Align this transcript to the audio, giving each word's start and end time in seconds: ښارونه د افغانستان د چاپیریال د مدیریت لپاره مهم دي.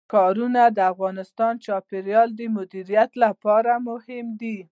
ښارونه 0.11 0.61
د 0.77 0.79
افغانستان 0.93 1.53
د 1.57 1.63
چاپیریال 1.65 2.29
د 2.35 2.41
مدیریت 2.55 3.11
لپاره 3.23 3.71
مهم 3.89 4.27
دي. 4.41 4.57